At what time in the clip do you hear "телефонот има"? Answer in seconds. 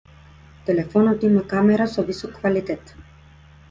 0.69-1.45